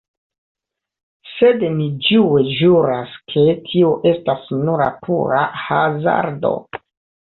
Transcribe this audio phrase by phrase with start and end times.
[1.31, 6.61] Sed ni ĝue ĵuras, ke tio estas nura pura hazardo.